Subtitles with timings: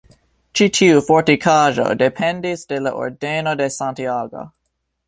[0.59, 4.49] Ĉi tiu fortikaĵo dependis de la Ordeno de Santiago.